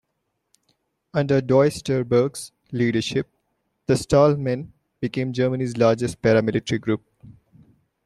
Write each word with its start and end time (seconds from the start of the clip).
Under 1.13 1.41
Duesterberg's 1.41 2.51
leadership, 2.71 3.29
the 3.85 3.93
Stahlhelm 3.93 4.69
became 4.99 5.31
Germany's 5.31 5.77
largest 5.77 6.23
para-military 6.23 6.79
groups. 6.79 7.05